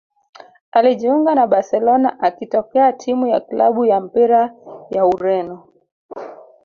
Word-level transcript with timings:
Alijiunga 0.71 1.35
na 1.35 1.47
Barcelona 1.47 2.19
akitokea 2.19 2.93
timu 2.93 3.27
ya 3.27 3.39
klabu 3.39 3.85
ya 3.85 3.99
mpira 4.01 4.53
ya 4.89 5.05
Ureno 5.05 5.67